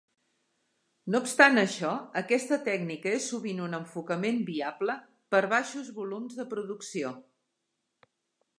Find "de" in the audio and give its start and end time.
6.41-6.47